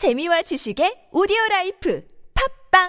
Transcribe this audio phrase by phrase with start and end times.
[0.00, 2.02] 재미와 지식의 오디오 라이프
[2.72, 2.88] 팝빵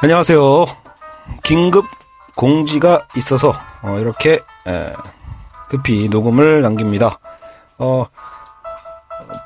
[0.00, 0.64] 안녕하세요.
[1.42, 1.84] 긴급
[2.34, 3.52] 공지가 있어서
[3.82, 4.94] 어, 이렇게 에,
[5.68, 7.20] 급히 녹음을 남깁니다.
[7.78, 8.06] 어,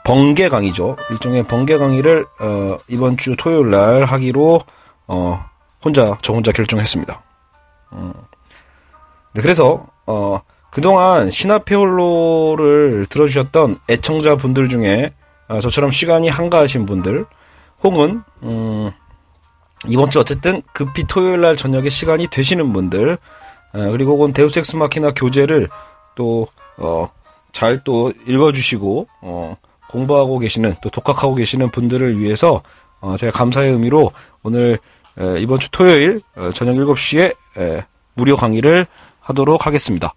[0.04, 0.96] 번개 강의죠.
[1.10, 4.60] 일종의 번개 강의를 어, 이번 주 토요일 날 하기로
[5.06, 5.44] 어,
[5.84, 7.22] 혼자 저 혼자 결정했습니다.
[7.92, 8.12] 음.
[9.34, 10.40] 네, 그래서 어,
[10.70, 15.12] 그동안 신화페홀로를 들어주셨던 애청자 분들 중에
[15.48, 17.26] 어, 저처럼 시간이 한가하신 분들
[17.82, 18.90] 혹은 음,
[19.86, 23.18] 이번 주 어쨌든 급히 토요일 날 저녁에 시간이 되시는 분들
[23.74, 25.68] 어, 그리고 혹은 데우스엑스 마키나 교재를
[26.14, 26.46] 또
[26.78, 27.10] 어,
[27.52, 29.56] 잘 또 읽어주시고 어,
[29.90, 32.62] 공부하고 계시는 또 독학하고 계시는 분들을 위해서
[33.00, 34.78] 어, 제가 감사의 의미로 오늘
[35.18, 38.86] 에, 이번 주 토요일 어, 저녁 7시에 에, 무료 강의를
[39.20, 40.14] 하도록 하겠습니다.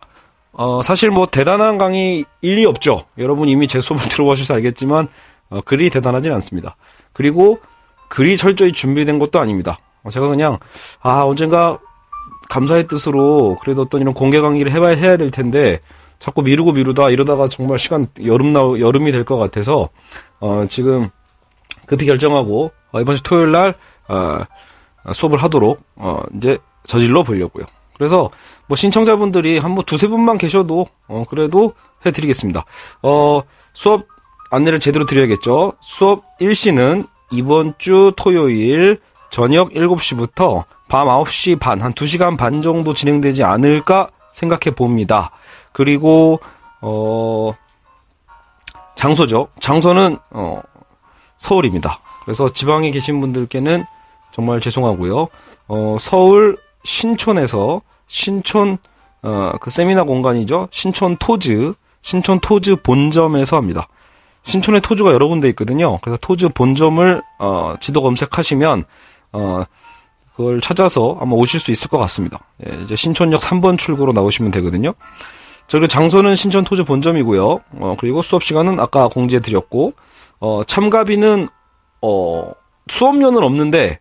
[0.54, 3.06] 어, 사실 뭐 대단한 강의 일 리 없죠.
[3.18, 5.08] 여러분 이미 제 수업을 들어보셔서 알겠지만
[5.50, 6.76] 어, 그리 대단하진 않습니다.
[7.14, 7.60] 그리고
[8.10, 9.78] 글이 철저히 준비된 것도 아닙니다.
[10.04, 10.60] 어, 제가 그냥
[11.02, 11.80] 아 언젠가
[12.50, 15.82] 감사의 뜻으로 그래도 어떤 이런 공개 강의를 해봐야 해야 될 텐데
[16.20, 19.90] 자꾸 미루고 미루다 이러다가 정말 시간 여름 나 여름이 될 것 같아서
[20.40, 21.10] 어 지금
[21.88, 23.76] 급히 결정하고 어, 이번 주 토요일 날
[24.08, 24.40] 어,
[25.14, 27.66] 수업을 하도록 어 이제 저질러 보려고요.
[27.98, 28.30] 그래서
[28.68, 31.74] 뭐 신청자분들이 한 뭐 두세 분만 계셔도 어 그래도
[32.06, 32.66] 해 드리겠습니다.
[33.04, 33.42] 어
[33.74, 34.06] 수업
[34.52, 35.74] 안내를 제대로 드려야겠죠.
[35.82, 39.00] 수업 일시는 이번 주 토요일
[39.32, 45.32] 저녁 7시부터 밤 9시 반, 한 2시간 반 정도 진행되지 않을까 생각해 봅니다.
[45.72, 46.40] 그리고,
[46.82, 47.54] 어,
[48.96, 49.48] 장소죠.
[49.60, 50.62] 장소는, 어,
[51.38, 52.00] 서울입니다.
[52.24, 53.86] 그래서 지방에 계신 분들께는
[54.34, 55.30] 정말 죄송하고요.
[55.68, 58.78] 어, 서울 신촌에서 신촌,
[59.24, 60.68] 어, 그 세미나 공간이죠.
[60.72, 63.88] 신촌 토즈, 신촌 토즈 본점에서 합니다.
[64.44, 65.98] 신촌에 토즈가 여러 군데 있거든요.
[66.00, 68.84] 그래서 토즈 본점을 어, 지도 검색하시면
[69.34, 69.64] 어,
[70.36, 72.40] 그걸 찾아서 아마 오실 수 있을 것 같습니다.
[72.68, 74.94] 예, 이제 신촌역 3번 출구로 나오시면 되거든요.
[75.68, 77.60] 저기 장소는 신촌 토즈 본점이고요.
[77.80, 79.94] 어, 그리고 수업 시간은 아까 공지해 드렸고
[80.40, 81.48] 어, 참가비는
[82.02, 82.52] 어,
[82.90, 84.00] 수업료는 없는데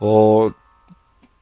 [0.00, 0.50] 어,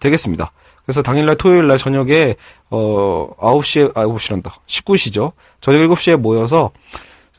[0.00, 0.52] 되겠습니다.
[0.90, 2.34] 그래서 당일날 토요일날 저녁에
[2.68, 4.50] 어 9시에 아 9시란다.
[4.66, 5.30] 19시죠.
[5.60, 6.72] 저녁 7시에 모여서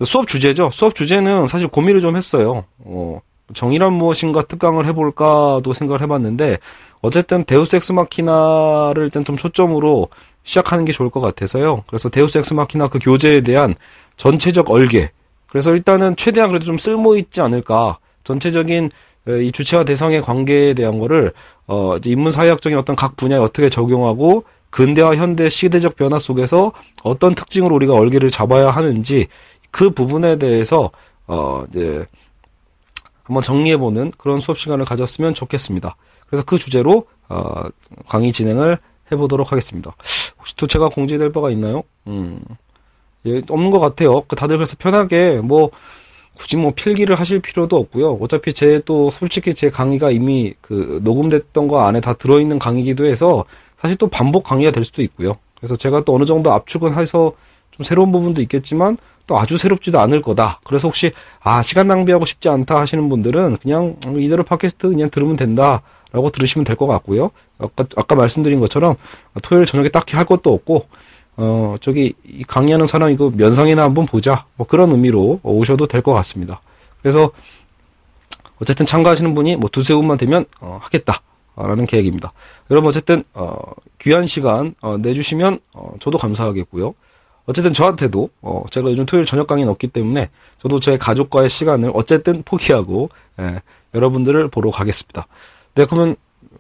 [0.05, 0.69] 수업 주제죠.
[0.71, 2.63] 수업 주제는 사실 고민을 좀 했어요.
[2.79, 3.19] 어
[3.53, 6.59] 정의란 무엇인가 특강을 해볼까도 생각을 해봤는데
[7.01, 10.07] 어쨌든 데우스 엑스 마키나를 일단 좀 초점으로
[10.43, 11.83] 시작하는 게 좋을 것 같아서요.
[11.87, 13.75] 그래서 데우스 엑스 마키나 그 교재에 대한
[14.15, 15.11] 전체적 얼개.
[15.47, 17.97] 그래서 일단은 최대한 그래도 좀 쓸모 있지 않을까.
[18.23, 18.91] 전체적인
[19.27, 21.31] 이 주체와 대상의 관계에 대한 거를
[21.67, 26.71] 어 인문 사회학적인 어떤 각 분야에 어떻게 적용하고 근대와 현대 시대적 변화 속에서
[27.03, 29.27] 어떤 특징으로 우리가 얼개를 잡아야 하는지
[29.69, 30.89] 그 부분에 대해서
[31.27, 32.05] 어 이제
[33.23, 35.95] 한번 정리해 보는 그런 수업 시간을 가졌으면 좋겠습니다.
[36.27, 37.65] 그래서 그 주제로 어
[38.07, 38.79] 강의 진행을
[39.11, 39.95] 해 보도록 하겠습니다.
[40.39, 41.83] 혹시 또 제가 공지될 바가 있나요?
[42.07, 42.41] 음.
[43.27, 44.21] 예, 없는 것 같아요.
[44.21, 45.69] 그 다들 그래서 편하게 뭐
[46.37, 48.17] 굳이 뭐 필기를 하실 필요도 없고요.
[48.21, 53.45] 어차피 제 또 솔직히 제 강의가 이미 그 녹음됐던 거 안에 다 들어있는 강의기도 해서
[53.79, 55.37] 사실 또 반복 강의가 될 수도 있고요.
[55.57, 57.33] 그래서 제가 또 어느 정도 압축은 해서
[57.71, 58.97] 좀 새로운 부분도 있겠지만
[59.27, 60.59] 또 아주 새롭지도 않을 거다.
[60.63, 61.11] 그래서 혹시
[61.41, 66.65] 아 시간 낭비하고 싶지 않다 하시는 분들은 그냥 이대로 팟캐스트 그냥 들으면 된다 라고 들으시면
[66.65, 67.29] 될 것 같고요.
[67.59, 68.95] 아까 아까 말씀드린 것처럼
[69.43, 70.87] 토요일 저녁에 딱히 할 것도 없고
[71.37, 72.13] 어, 저기,
[72.47, 74.45] 강의하는 사람 이거 면상이나 한번 보자.
[74.55, 76.61] 뭐 그런 의미로 오셔도 될 것 같습니다.
[77.01, 77.31] 그래서,
[78.61, 81.21] 어쨌든 참가하시는 분이 뭐 두세 분만 되면, 어, 하겠다.
[81.55, 82.31] 라는 계획입니다.
[82.71, 83.55] 여러분, 어쨌든, 어,
[83.99, 86.93] 귀한 시간, 어, 내주시면, 어, 저도 감사하겠고요.
[87.45, 90.29] 어쨌든 저한테도, 어, 제가 요즘 토요일 저녁 강의는 없기 때문에,
[90.59, 93.61] 저도 제 가족과의 시간을 어쨌든 포기하고, 예,
[93.93, 95.27] 여러분들을 보러 가겠습니다.
[95.75, 96.15] 네, 그러면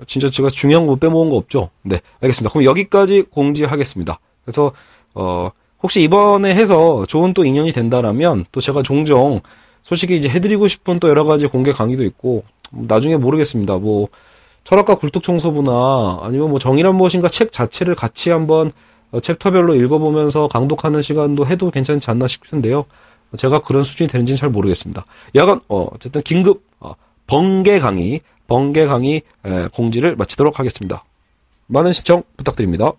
[0.07, 1.69] 진짜 제가 중요한 거 빼먹은 거 없죠?
[1.83, 2.51] 네, 알겠습니다.
[2.51, 4.19] 그럼 여기까지 공지하겠습니다.
[4.43, 4.71] 그래서
[5.13, 5.49] 어
[5.81, 9.41] 혹시 이번에 해서 좋은 또 인연이 된다라면 또 제가 종종
[9.81, 13.77] 솔직히 이제 해드리고 싶은 또 여러 가지 공개 강의도 있고 나중에 모르겠습니다.
[13.77, 14.07] 뭐
[14.63, 18.71] 철학과 굴뚝 청소부나 아니면 뭐 정의란 무엇인가 책 자체를 같이 한번
[19.11, 22.85] 어, 챕터별로 읽어보면서 강독하는 시간도 해도 괜찮지 않나 싶은데요.
[23.37, 25.05] 제가 그런 수준이 되는지는 잘 모르겠습니다.
[25.35, 26.93] 야간 어, 어쨌든 긴급 어,
[27.27, 31.03] 번개 강의 번개 강의 에, 공지를 마치도록 하겠습니다.
[31.67, 32.91] 많은 시청 부탁드립니다.